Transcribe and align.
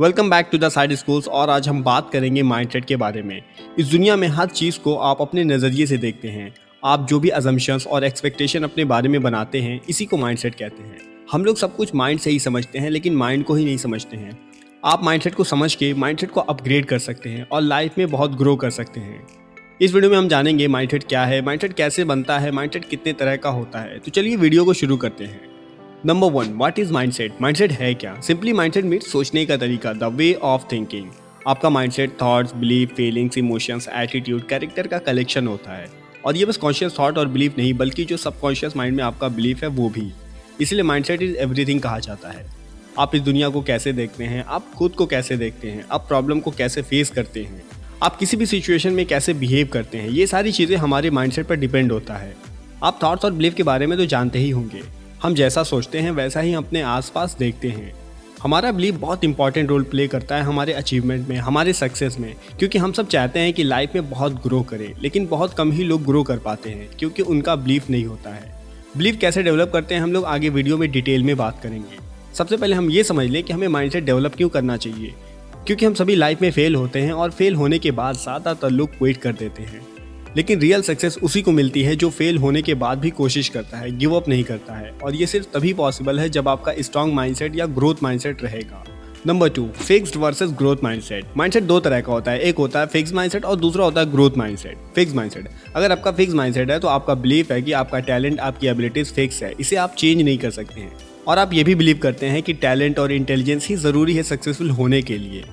Welcome 0.00 0.30
back 0.30 0.48
to 0.52 0.58
the 0.58 0.68
side 0.68 0.94
schools 0.94 1.28
और 1.28 1.50
आज 1.50 1.68
हम 1.68 1.82
बात 1.82 2.10
करेंगे 2.12 2.42
माइंडसेट 2.42 2.84
के 2.84 2.96
बारे 2.96 3.22
में। 3.22 3.42
इस 3.78 3.86
दुनिया 3.86 4.16
में 4.16 4.28
हर 4.28 4.46
चीज़ 4.46 4.78
को 4.78 4.96
आप 4.96 5.20
अपने 5.20 5.44
नज़रिए 5.44 5.86
से 5.86 5.98
देखते 5.98 6.28
हैं। 6.28 6.54
आप 6.84 7.06
जो 7.10 7.20
भी 7.20 7.28
अजम्पन्स 7.28 7.86
और 7.86 8.04
एक्सपेक्टेशन 8.04 8.62
अपने 8.62 8.84
बारे 8.84 9.08
में 9.08 9.22
बनाते 9.22 9.60
हैं, 9.60 9.80
इसी 9.88 10.04
को 10.04 10.16
माइंडसेट 10.16 10.54
कहते 10.54 10.82
हैं। 10.82 10.98
हम 11.32 11.44
लोग 11.44 11.56
सब 11.56 11.76
कुछ 11.76 11.94
माइंड 11.94 12.20
से 12.20 12.30
ही 12.30 12.38
समझते 12.38 12.78
हैं, 12.78 12.90
लेकिन 12.90 13.14
माइंड 13.14 13.44
को 13.44 13.54
ही 13.54 13.64
नहीं 13.64 13.76
समझते 13.76 14.16
हैं। 14.16 14.38
आप 14.84 15.04
माइंडसेट 15.04 15.34
को 15.34 15.44
समझ 15.44 15.74
के 15.74 15.94
माइंडसेट 15.94 16.30
को 16.30 16.40
अपग्रेड 16.40 16.84
कर 16.84 16.98
सकते 16.98 17.30
हैं 17.30 17.48
और 17.48 17.60
लाइफ 17.60 17.92
में 17.98 18.10
बहुत 18.10 18.30
ग्रो 18.30 18.56
कर 18.56 18.70
सकते 18.70 19.00
हैं। 19.00 19.26
इस 19.80 19.94
वीडियो 19.94 20.10
में 20.10 20.18
हम 20.18 20.28
जानेंगे 20.28 20.68
माइंडसेट 20.68 21.04
क्या 21.04 21.24
है 21.24 21.42
माइंडसेट 21.42 21.72
कैसे 21.72 22.04
बनता 22.04 22.38
है 22.38 22.50
माइंडसेट 22.50 22.84
कितने 22.84 23.12
तरह 23.12 23.36
का 23.36 23.50
होता 23.50 23.78
है। 23.78 23.98
तो 23.98 24.10
चलिए 24.10 24.36
वीडियो 24.36 24.64
को 24.64 24.72
शुरू 24.72 24.96
करते 24.96 25.24
हैं। 25.24 25.49
Number 26.06 26.30
one 26.30 26.52
what 26.52 26.78
is 26.78 26.92
mindset 26.92 27.32
mindset 27.42 27.72
है 27.72 27.94
क्या? 27.94 28.20
सिंपली 28.20 28.52
माइंडसेट 28.52 28.84
मीट 28.84 29.02
सोचने 29.02 29.46
का 29.46 29.56
तरीका 29.56 29.92
द 29.92 30.04
वे 30.04 30.32
ऑफ़ 30.34 30.62
थिंकिंग 30.72 31.10
आपका 31.48 31.70
mindset 31.70 32.10
thoughts 32.22 32.54
belief 32.54 32.94
feelings 32.94 33.38
emotions 33.38 33.88
attitude 33.88 34.46
character 34.48 34.86
का 34.86 34.98
कलेक्शन 34.98 35.46
होता 35.46 35.72
है। 35.72 35.86
और 36.24 36.36
ये 36.36 36.44
बस 36.44 36.56
कॉन्शियस 36.56 36.98
थॉट 36.98 37.18
और 37.18 37.28
बिलीफ 37.28 37.58
नहीं, 37.58 37.74
बल्कि 37.74 38.04
जो 38.04 38.16
सबकॉन्शियस 38.16 38.76
माइंड 38.76 38.96
में 38.96 39.04
आपका 39.04 39.28
बिलीफ 39.28 39.62
है, 39.62 39.68
वो 39.68 39.88
भी। 39.88 40.12
इसलिए 40.60 40.82
माइंडसेट 40.82 41.22
इज़ 41.22 41.36
एवरीथिंग 41.36 41.80
कहा 41.80 41.98
जाता 41.98 42.28
है। 42.28 42.46
आप 42.98 43.14
इस 43.14 43.20
दुनिया 43.20 43.48
को 43.48 43.62
कैसे 43.62 43.92
देखते 43.92 44.24
हैं? 44.24 44.44
आप 44.44 44.74
खुद 44.74 44.92
को 44.92 45.06
कैसे 45.06 45.36
देखते 45.36 45.70
हैं? 45.70 45.84
आप 45.90 46.04
प्रॉब्लम 46.08 46.40
को 46.40 46.50
कैसे 46.50 46.82
फेस 46.82 47.10
करते 47.10 47.42
हैं? 47.42 47.62
आप 48.02 48.16
किसी 48.16 48.36
भी 48.36 48.46
सिचुएशन 48.46 48.92
में 48.92 49.06
कैसे 49.06 49.34
बिहेव 49.34 49.68
करते 49.72 49.98
हैं? 49.98 50.08
ये 50.08 50.26
सारी 50.26 50.52
चीज़ें 50.52 50.76
हमारे 50.76 51.10
माइंडसेट 51.10 51.46
पर 51.46 51.56
डिपेंड 51.56 51.92
होता 51.92 52.14
है। 52.14 52.36
आप 52.82 53.00
थॉट्स 53.02 53.24
और 53.24 53.32
बिलीफ 53.32 53.54
के 53.54 53.62
बारे 53.62 53.86
में 53.86 53.98
तो 53.98 54.06
जानते 54.06 54.38
ही 54.38 54.50
होंगे। 54.50 54.99
हम 55.22 55.34
जैसा 55.34 55.62
सोचते 55.62 55.98
हैं, 55.98 56.10
वैसा 56.10 56.40
ही 56.40 56.52
अपने 56.54 56.82
आसपास 56.82 57.34
देखते 57.38 57.68
हैं। 57.68 57.92
हमारा 58.42 58.70
बिलीव 58.72 58.98
बहुत 58.98 59.24
इंपॉर्टेंट 59.24 59.68
रोल 59.68 59.82
प्ले 59.82 60.06
करता 60.08 60.36
है 60.36 60.42
हमारे 60.42 60.72
अचीवमेंट 60.72 61.28
में, 61.28 61.36
हमारे 61.38 61.72
सक्सेस 61.72 62.16
में, 62.18 62.34
क्योंकि 62.58 62.78
हम 62.78 62.92
सब 62.92 63.08
चाहते 63.08 63.40
हैं 63.40 63.52
कि 63.52 63.62
लाइफ 63.62 63.94
में 63.94 64.08
बहुत 64.10 64.42
ग्रो 64.42 64.60
करें, 64.62 64.94
लेकिन 65.02 65.26
बहुत 65.26 65.54
कम 65.54 65.72
ही 65.72 65.84
लोग 65.84 66.04
ग्रो 66.04 66.22
कर 66.22 66.38
पाते 66.38 66.70
हैं, 66.70 66.88
क्योंकि 66.98 67.22
उनका 67.24 67.56
बिलीफ 67.56 67.90
नहीं 67.90 68.04
होता 68.04 68.30
है। 68.30 68.52
बिलीव 68.96 69.18
कैसे 69.20 69.42
डेवलप 69.42 69.70
करते 69.72 69.94
हैं, 69.94 70.02
हम 70.02 70.12
लोग 70.12 70.24
आगे 70.24 70.48
वीडियो 70.48 70.78
में 70.78 70.90
डिटेल 70.92 71.22
में 71.22 71.36
बात 71.36 71.60
करेंगे। 71.62 71.98
सबसे 72.34 72.56
पहले 72.56 72.76
हम 72.76 72.90
ये 72.90 73.04
समझ 73.04 73.26
लें 73.26 73.42
कि 73.42 73.52
हमें 73.52 73.68
माइंडसेट 73.68 74.04
डेवलप 74.04 74.36
क्यों 74.36 74.48
करना 74.48 74.76
चाहिए, 74.76 75.14
क्योंकि 75.66 75.86
हम 75.86 75.94
सभी 75.94 76.14
लाइफ 76.14 76.42
में 76.42 76.50
फेल 76.50 76.74
होते 76.74 77.00
हैं 77.00 77.12
और 77.12 77.30
फेल 77.30 77.54
होने 77.54 77.78
के 77.78 77.90
बाद 77.92 78.16
ज़्यादातर 78.16 78.70
लोग 78.70 78.98
क्विट 78.98 79.16
कर 79.16 79.32
देते 79.32 79.62
हैं। 79.62 79.86
लेकिन 80.36 80.60
रियल 80.60 80.82
सक्सेस 80.82 81.18
उसी 81.22 81.42
को 81.42 81.52
मिलती 81.52 81.82
है 81.82 81.96
जो 81.96 82.10
फेल 82.10 82.38
होने 82.38 82.62
के 82.62 82.74
बाद 82.74 82.98
भी 82.98 83.10
कोशिश 83.10 83.48
करता 83.48 83.78
है 83.78 83.96
गिव 83.98 84.14
अप 84.14 84.28
नहीं 84.28 84.44
करता 84.44 84.74
है। 84.74 84.90
और 85.04 85.14
ये 85.14 85.26
सिर्फ़ 85.26 85.46
तभी 85.54 85.72
पॉसिबल 85.74 86.20
है 86.20 86.28
जब 86.28 86.48
आपका 86.48 86.72
स्ट्रॉन्ग 86.80 87.14
माइंडसेट 87.14 87.56
या 87.56 87.66
ग्रोथ 87.68 88.02
माइंडसेट 88.02 88.42
रहेगा। 88.42 88.84
Number 89.26 89.48
two 89.48 89.66
fixed 89.78 90.16
versus 90.16 90.50
growth 90.50 90.76
mindset 90.84 91.24
mindset 91.36 91.62
दो 91.62 91.78
तरह 91.80 92.00
का 92.00 92.12
होता 92.12 92.30
है। 92.30 92.40
एक 92.40 92.58
होता 92.58 92.80
है 92.80 92.86
फिक्स 92.86 93.12
माइंडसेट 93.12 93.44
और 93.44 93.56
दूसरा 93.56 93.84
होता 93.84 94.00
है 94.00 94.10
ग्रोथ 94.12 94.36
माइंडसेट 94.36 94.76
फिक्स 94.94 95.14
माइंडसेट 95.14 95.48
अगर 95.76 95.92
आपका 95.92 96.12
फिक्स 96.12 96.34
माइंडसेट 96.34 96.70
है 96.70 96.78
तो 96.78 96.88
आपका 96.88 97.14
बिलीफ 97.16 97.52
है 97.52 97.60
कि 97.62 97.72
आपका 97.72 97.98
टैलेंट 98.00 98.40
आपकी 98.40 98.66
एबिलिटीज 98.66 99.12
फिक्स 99.12 99.42
है। 99.42 99.52
इसे 99.60 99.76
आप 99.76 99.94
चेंज 99.98 100.22
नहीं 100.22 100.38
कर 100.38 100.50
सकते 100.50 100.80
हैं। 100.80 100.92
और 101.28 101.38
आप 101.38 101.52
ये 101.54 101.64
भी 101.64 101.74
बिलीव 101.74 101.98
करते 101.98 102.26
हैं 102.26 102.42
कि 102.42 102.52
टैलेंट 102.52 102.98
और 102.98 103.12
इंटेलिजेंस 103.12 103.68
ही 103.68 103.76
ज़रूरी 103.76 104.14
है 104.14 104.22
सक्सेसफुल 104.22 104.70
होने 104.70 105.02
के 105.02 105.18
लिए। 105.18 105.44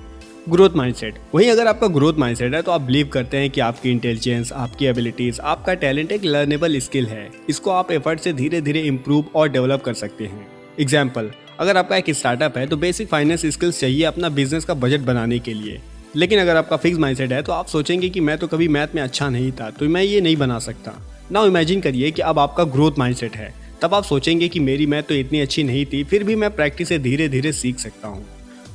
ग्रोथ 0.48 0.76
माइंडसेट 0.76 1.14
वहीं 1.34 1.50
अगर 1.50 1.66
आपका 1.66 1.86
ग्रोथ 1.86 2.18
माइंडसेट 2.18 2.54
है 2.54 2.60
तो 2.62 2.72
आप 2.72 2.80
बिलीव 2.80 3.08
करते 3.08 3.36
हैं 3.36 3.50
कि 3.50 3.60
आपकी 3.60 3.90
इंटेलिजेंस 3.90 4.52
आपकी 4.52 4.86
एबिलिटीज 4.86 5.40
आपका 5.42 5.74
टैलेंट 5.74 6.12
एक 6.12 6.24
लर्नेबल 6.24 6.78
स्किल 6.80 7.06
है। 7.06 7.28
इसको 7.50 7.70
आप 7.70 7.90
एफर्ट 7.92 8.20
से 8.20 8.32
धीरे 8.32 8.60
धीरे 8.60 8.80
इम्प्रूव 8.82 9.24
और 9.34 9.48
डेवलप 9.48 9.82
कर 9.82 9.94
सकते 9.94 10.24
हैं। 10.24 10.46
एग्ज़ाम्पल 10.80 11.30
अगर 11.60 11.76
आपका 11.76 11.96
एक 11.96 12.10
स्टार्टअप 12.10 12.56
है 12.58 12.66
तो 12.66 12.76
बेसिक 12.76 13.08
फाइनेंस 13.08 13.46
स्किल्स 13.46 13.80
चाहिए 13.80 14.04
अपना 14.04 14.28
बिज़नेस 14.30 14.64
का 14.64 14.74
बजट 14.76 15.00
बनाने 15.02 15.38
के 15.38 15.54
लिए। 15.54 15.80
लेकिन 16.16 16.40
अगर 16.40 16.56
आपका 16.56 16.76
फिक्स 16.76 16.98
माइंडसेट 16.98 17.32
है 17.32 17.42
तो 17.42 17.52
आप 17.52 17.66
सोचेंगे 17.66 18.08
कि 18.08 18.20
मैं 18.20 18.38
तो 18.38 18.46
कभी 18.46 18.68
मैथ 18.70 18.94
में 18.94 19.02
अच्छा 19.02 19.28
नहीं 19.28 19.52
था 19.52 19.70
तो 19.70 19.88
मैं 19.88 20.02
ये 20.02 20.20
नहीं 20.20 20.36
बना 20.36 20.58
सकता। 20.60 20.94
ना 21.32 21.44
इमेजिन 21.44 21.80
करिए 21.80 22.10
कि 22.10 22.22
अब 22.22 22.38
आपका 22.38 22.64
ग्रोथ 22.66 22.98
माइंडसेट 22.98 23.36
है। 23.36 23.52
तब 23.82 23.94
आप 23.94 24.04
सोचेंगे 24.04 24.48
कि 24.48 24.60
मेरी 24.60 24.86
मैथ 24.86 25.02
तो 25.02 25.14
इतनी 25.16 25.40
अच्छी 25.40 25.62
नहीं 25.64 25.84
थी, 25.86 26.02
फिर 26.04 26.24
भी 26.24 26.36
मैं 26.36 26.50
प्रैक्टिस 26.50 26.88
से 26.88 26.98
धीरे 26.98 27.28
धीरे 27.28 27.52
सीख 27.52 27.78
सकता 27.78 28.08
हूँ। 28.08 28.24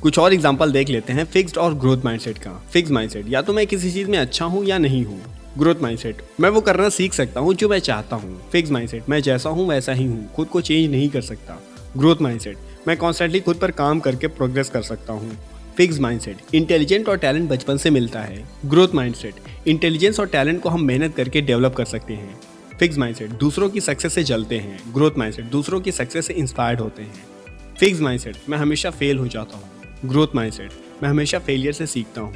कुछ 0.04 0.18
और 0.18 0.34
एग्ज़ाम्पल 0.34 0.72
देख 0.72 0.88
लेते 0.88 1.12
हैं 1.12 1.24
फिक्स्ड 1.24 1.58
और 1.58 1.74
ग्रोथ 1.74 2.04
माइंडसेट 2.04 2.38
का। 2.38 2.50
फिक्स 2.72 2.90
माइंडसेट 2.90 3.28
या 3.28 3.40
तो 3.42 3.52
मैं 3.52 3.66
किसी 3.66 3.90
चीज़ 3.92 4.08
में 4.10 4.16
अच्छा 4.18 4.44
हूँ 4.44 4.64
या 4.64 4.78
नहीं 4.78 5.04
हूँ। 5.04 5.20
ग्रोथ 5.58 5.74
माइंडसेट 5.82 6.16
मैं 6.40 6.48
वो 6.48 6.60
करना 6.60 6.88
सीख 6.88 7.12
सकता 7.12 7.40
हूँ 7.40 7.54
जो 7.54 7.68
मैं 7.68 7.78
चाहता 7.78 8.16
हूँ। 8.16 8.50
फिक्स 8.52 8.70
माइंडसेट 8.70 9.08
मैं 9.08 9.20
जैसा 9.22 9.50
हूँ 9.50 9.66
वैसा 9.68 9.92
ही 9.92 10.04
हूँ, 10.06 10.28
खुद 10.34 10.48
को 10.48 10.60
चेंज 10.60 10.90
नहीं 10.90 11.08
कर 11.08 11.20
सकता। 11.20 11.58
ग्रोथ 11.96 12.22
माइंडसेट 12.22 12.58
मैं 12.88 12.96
कॉन्स्टेंटली 12.96 13.40
खुद 13.40 13.56
पर 13.56 13.70
काम 13.70 14.00
करके 14.00 14.26
प्रोग्रेस 14.28 14.70
कर 14.70 14.82
सकता 14.82 15.12
हूँ। 15.12 15.36
फिक्स 15.76 16.00
माइंडसेट 16.00 16.54
इंटेलिजेंट 16.54 17.08
और 17.08 17.18
टैलेंट 17.18 17.50
बचपन 17.50 17.76
से 17.76 17.90
मिलता 17.90 18.20
है। 18.20 18.44
ग्रोथ 18.66 18.94
माइंडसेट 18.94 19.68
इंटेलिजेंस 19.68 20.20
और 20.20 20.26
टैलेंट 20.26 20.62
को 20.62 20.68
हम 20.68 20.84
मेहनत 20.84 21.14
करके 21.16 21.40
डेवलप 21.42 21.74
कर 21.74 21.84
सकते 21.84 22.14
हैं। 22.14 22.40
फिक्स 22.78 22.98
माइंडसेट 22.98 23.30
दूसरों 23.40 23.68
की 23.68 23.80
सक्सेस 23.80 24.14
से 24.14 24.24
जलते 24.24 24.58
हैं। 24.58 24.78
ग्रोथ 24.94 25.18
माइंडसेट 25.18 25.44
दूसरों 25.44 25.80
की 25.80 25.92
सक्सेस 25.92 26.26
से 26.26 26.34
इंस्पायर्ड 26.34 26.80
होते 26.80 27.02
हैं। 27.02 27.32
फिक्स 27.78 28.00
माइंडसेट 28.00 28.36
मैं 28.48 28.58
हमेशा 28.58 28.90
फेल 28.90 29.18
हो 29.18 29.26
जाता 29.26 29.56
हूँ। 29.56 29.73
ग्रोथ 30.04 30.28
माइंडसेट 30.34 30.72
मैं 31.02 31.10
हमेशा 31.10 31.38
फेलियर 31.38 31.72
से 31.72 31.86
सीखता 31.86 32.20
हूँ। 32.20 32.34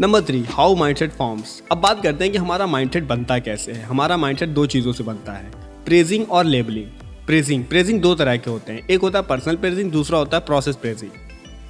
Number 0.00 0.20
three 0.20 0.42
how 0.42 0.74
mindset 0.74 1.10
forms 1.10 1.62
अब 1.72 1.78
बात 1.78 2.02
करते 2.02 2.24
हैं 2.24 2.32
कि 2.32 2.38
हमारा 2.38 2.66
माइंडसेट 2.66 3.04
बनता 3.04 3.38
कैसे 3.38 3.72
है। 3.72 3.82
हमारा 3.82 4.16
माइंडसेट 4.16 4.48
दो 4.48 4.66
चीज़ों 4.66 4.92
से 4.92 5.04
बनता 5.04 5.32
है। 5.32 5.50
प्रेजिंग 5.84 6.30
और 6.30 6.44
लेबलिंग 6.44 6.86
प्रेजिंग 7.26 7.64
प्रेजिंग 7.64 8.00
दो 8.00 8.14
तरह 8.14 8.36
के 8.36 8.50
होते 8.50 8.72
हैं। 8.72 8.86
एक 8.88 9.00
होता 9.00 9.18
है 9.18 9.26
पर्सनल 9.26 9.56
प्रेजिंग 9.56 9.90
दूसरा 9.90 10.18
होता 10.18 10.36
है 10.36 10.44
प्रोसेस 10.46 10.76
प्रेजिंग 10.76 11.10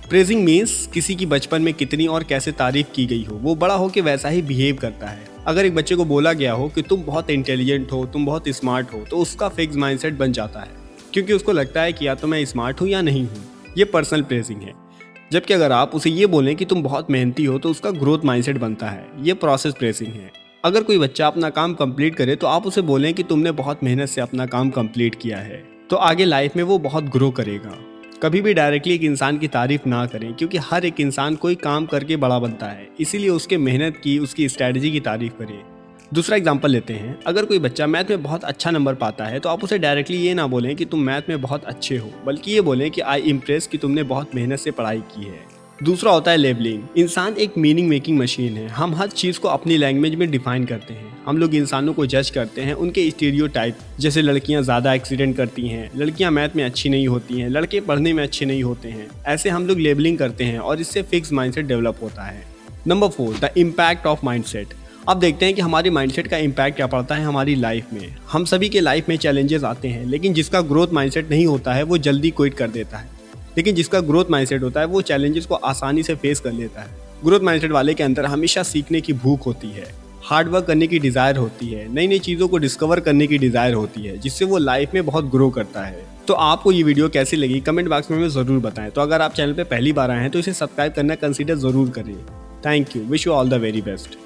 प्रेजिंग 0.08 0.44
मीन्स 0.44 0.88
किसी 0.94 1.14
की 1.14 1.26
बचपन 1.26 1.62
में 1.62 1.72
कितनी 1.74 2.06
और 2.06 2.24
कैसे 2.24 2.52
तारीफ़ 2.52 2.86
की 2.94 3.06
गई 3.06 3.24
हो। 3.24 3.36
वो 3.36 3.54
बड़ा 3.54 3.74
हो 3.74 3.88
के 3.88 4.00
वैसा 4.00 4.28
ही 4.28 4.42
बिहेव 4.42 4.76
करता 4.76 5.06
है। 5.06 5.28
अगर 5.46 5.66
एक 5.66 5.74
बच्चे 5.74 5.94
को 5.94 6.04
बोला 6.04 6.32
गया 6.32 6.52
हो 6.52 6.68
कि 6.68 6.82
तुम 6.82 7.02
बहुत 7.02 7.30
इंटेलिजेंट 7.30 7.92
हो, 7.92 8.04
तुम 8.06 8.26
बहुत 8.26 8.48
स्मार्ट 8.48 8.92
हो 8.94 9.04
तो 9.10 9.16
उसका 9.16 9.48
फिक्स 9.48 9.76
माइंडसेट 9.76 10.14
बन 10.14 10.32
जाता 10.32 10.60
है। 10.60 10.70
क्योंकि 11.14 11.32
उसको 11.32 11.52
लगता 11.52 11.82
है 11.82 11.92
कि 11.92 12.06
या 12.06 12.14
तो 12.14 12.26
मैं 12.26 12.44
स्मार्ट 12.44 12.80
हूँ 12.80 12.88
या 12.88 13.02
नहीं 13.02 13.26
हूँ। 13.26 13.44
ये 13.78 13.84
पर्सनल 13.84 14.22
प्रेजिंग 14.22 14.62
है। 14.62 14.85
जबकि 15.32 15.54
अगर 15.54 15.72
आप 15.72 15.94
उसे 15.94 16.10
ये 16.10 16.26
बोलें 16.26 16.54
कि 16.56 16.64
तुम 16.64 16.82
बहुत 16.82 17.10
मेहनती 17.10 17.44
हो 17.44 17.59
तो 17.59 17.70
उसका 17.70 17.91
ग्रोथ 17.91 18.19
माइंडसेट 18.25 18.59
बनता 18.59 18.88
है। 18.88 19.06
ये 19.20 19.34
प्रोसेस 19.34 19.75
प्रेसिंग 19.75 20.12
है। 20.12 20.31
अगर 20.64 20.82
कोई 20.82 20.98
बच्चा 20.98 21.26
अपना 21.26 21.50
काम 21.50 21.75
कंप्लीट 21.75 22.14
करे 22.14 22.37
तो 22.37 22.47
आप 22.47 22.66
उसे 22.66 22.81
बोलें 22.81 23.14
कि 23.14 23.22
तुमने 23.22 23.53
बहुत 23.53 23.84
मेहनत 23.84 24.09
से 24.09 24.20
अपना 24.20 24.47
काम 24.47 24.70
कंप्लीट 24.70 25.15
किया 25.15 25.38
है। 25.38 25.62
तो 25.91 25.97
आगे 25.97 26.25
लाइफ 26.25 26.56
में 26.56 26.62
वो 26.62 26.78
बहुत 26.78 27.04
ग्रो 27.04 27.31
करेगा। 27.31 27.76
कभी 28.22 28.41
भी 28.41 28.54
डायरेक्टली 28.54 28.94
एक 28.94 29.03
इंसान 29.03 29.38
की 29.38 29.48
तारीफ़ 29.48 29.88
ना 29.88 30.06
करें, 30.06 30.34
क्योंकि 30.34 30.59
हर 30.59 30.84
एक 30.84 31.00
इंसान 31.00 31.36
कोई 31.36 31.54
काम 31.54 31.86
करके 31.86 32.16
बड़ा 32.16 32.38
बनता 32.38 32.66
है। 32.66 32.88
इसीलिए 33.00 33.31
उसके 33.31 33.59
मेहनत 33.59 33.97
की, 33.97 34.19
उसकी 34.19 34.48
स्ट्रैटेजी 34.48 34.91
की 34.91 35.00
तारीफ़ 35.00 35.32
करें। 35.32 35.75
दूसरा 36.14 36.36
एग्ज़ाम्पल 36.36 36.70
लेते 36.70 36.94
हैं। 36.94 37.18
अगर 37.26 37.44
कोई 37.44 37.58
बच्चा 37.58 37.86
मैथ 37.86 38.10
में 38.10 38.22
बहुत 38.22 38.44
अच्छा 38.44 38.70
नंबर 38.70 38.94
पाता 38.94 39.24
है 39.24 39.40
तो 39.40 39.48
आप 39.48 39.64
उसे 39.64 39.78
डायरेक्टली 39.78 40.16
ये 40.18 40.34
ना 40.34 40.46
बोलें 40.46 40.74
कि 40.76 40.84
तुम 40.84 41.00
मैथ 41.02 41.28
में 41.28 41.40
बहुत 41.40 41.64
अच्छे 41.64 41.96
हो, 41.96 42.10
बल्कि 42.26 42.52
ये 42.52 42.60
बोलें 42.60 42.90
कि 42.90 43.00
आई 43.02 43.20
इम्प्रेस 43.22 43.66
कि 43.66 43.78
तुमने 43.78 44.02
बहुत 44.04 44.34
मेहनत 44.34 44.58
से 44.58 44.70
पढ़ाई 44.70 45.00
की 45.10 45.24
है। 45.24 45.44
दूसरा 45.82 46.12
होता 46.12 46.30
है 46.30 46.36
लेबलिंग 46.36 46.82
इंसान 46.98 47.34
एक 47.36 47.56
मीनिंग 47.58 47.88
मेकिंग 47.88 48.18
मशीन 48.18 48.56
है। 48.56 48.68
हम 48.68 48.94
हर 48.94 49.08
चीज़ 49.08 49.40
को 49.40 49.48
अपनी 49.48 49.76
लैंग्वेज 49.76 50.14
में 50.14 50.30
डिफाइन 50.30 50.64
करते 50.64 50.94
हैं। 50.94 51.12
हम 51.26 51.38
लोग 51.38 51.54
इंसानों 51.54 51.92
को 51.94 52.06
जज 52.06 52.30
करते 52.30 52.62
हैं, 52.62 52.74
उनके 52.74 53.08
स्टीरियो 53.10 53.46
टाइप 53.48 53.78
जैसे 54.00 54.22
लड़कियाँ 54.22 54.62
ज़्यादा 54.62 54.94
एक्सीडेंट 54.94 55.36
करती 55.36 55.68
हैं, 55.68 55.90
लड़कियाँ 55.96 56.30
मैथ 56.30 56.56
में 56.56 56.64
अच्छी 56.64 56.88
नहीं 56.88 57.08
होती 57.08 57.40
हैं, 57.40 57.48
लड़के 57.48 57.80
पढ़ने 57.82 58.12
में 58.12 58.22
अच्छे 58.22 58.46
नहीं 58.46 58.62
होते 58.62 58.88
हैं। 58.88 59.08
ऐसे 59.26 59.50
हम 59.50 59.66
लोग 59.66 59.78
लेबलिंग 59.80 60.18
करते 60.18 60.44
हैं 60.44 60.58
और 60.58 60.80
इससे 60.80 61.02
फिक्स 61.04 61.32
माइंडसेट 61.32 61.66
डेवलप 61.66 62.02
होता 62.02 62.22
है। 62.22 62.44
Number 62.86 63.08
four 63.08 63.36
the 63.36 63.50
impact 63.58 64.06
of 64.06 64.24
mindset 64.24 64.74
अब 65.08 65.18
देखते 65.20 65.46
हैं 65.46 65.54
कि 65.54 65.60
हमारी 65.60 65.90
माइंडसेट 65.90 66.26
का 66.26 66.36
इम्पैक्ट 66.36 66.76
क्या 66.76 66.86
पड़ता 66.86 67.14
है 67.14 67.24
हमारी 67.24 67.54
लाइफ 67.54 67.92
में। 67.92 68.14
हम 68.30 68.44
सभी 68.44 68.68
के 68.68 68.80
लाइफ 68.80 69.08
में 69.08 69.16
चैलेंजेस 69.16 69.64
आते 69.64 69.88
हैं, 69.88 70.04
लेकिन 70.04 70.32
जिसका 70.34 70.60
ग्रोथ 70.60 70.92
माइंडसेट 70.92 71.30
नहीं 71.30 71.44
होता 71.46 71.74
है, 71.74 71.82
वो 71.82 71.98
जल्दी 71.98 72.30
क्विट 72.30 72.54
कर 72.54 72.68
देता 72.68 72.98
है। 72.98 73.08
लेकिन 73.56 73.74
जिसका 73.74 74.00
ग्रोथ 74.00 74.30
माइंडसेट 74.30 74.62
होता 74.62 74.80
है, 74.80 74.86
वो 74.86 75.02
चैलेंजेस 75.02 75.46
को 75.46 75.54
आसानी 75.54 76.02
से 76.02 76.14
फेस 76.14 76.40
कर 76.40 76.52
लेता 76.52 76.82
है। 76.82 76.88
ग्रोथ 77.24 77.41
माइंडसेट 77.41 77.72
वाले 77.72 77.94
के 77.94 78.03
अंदर 78.03 78.26
हमेशा 78.26 78.62
सीखने 78.62 79.00
की 79.00 79.12
भूख 79.14 79.47
होती 79.47 79.70
है 79.70 79.86
हार्ड 80.24 80.48
वर्क 80.48 80.66
करने 80.66 80.86
की 80.86 80.98
डिज़ायर 80.98 81.36
होती 81.36 81.68
है 81.68 81.88
नई 81.94 82.06
नई 82.06 82.18
चीज़ों 82.18 82.48
को 82.48 82.59
डिस्कवर 82.59 83.00
करने 83.00 83.26
की 83.26 83.38
डिज़ायर 83.38 83.74
होती 83.74 84.02
है, 84.02 84.18
जिससे 84.18 84.44
वो 84.44 84.59
लाइफ 84.59 84.94
में 84.94 85.04
बहुत 85.06 85.30
ग्रो 85.30 85.50
करता 85.50 85.84
है। 85.84 86.04
तो 86.28 86.34
आपको 86.34 86.72
ये 86.72 86.82
वीडियो 86.82 87.09
कैसी 87.10 87.36
लगी? 87.36 87.60
कमेंट 87.60 87.88
बॉक्स 87.88 88.10
में 88.10 88.18
हमें 88.18 88.28
ज़रूर 88.30 88.60
बताएँ। 88.60 88.91
तो 88.91 89.00
अगर 89.00 89.22
आप 89.22 89.34
चैनल 89.34 89.52
पर 89.52 89.64
पहली 89.66 89.92
बार 89.92 90.10
आए 90.10 90.20
हैं 90.20 90.30
तो 90.30 90.38
इसे 90.38 90.52
सब्सक्राइब 90.54 90.92
करना 90.92 91.14
कंसिडर 91.16 91.56
ज़रूर 91.59 91.91
करिए 91.91 92.24
thank 92.66 92.97
you 92.97 93.02
wish 93.04 93.26
you 93.26 93.32
all 93.32 93.48
the 93.48 93.54
very 93.60 93.82
best 93.82 94.18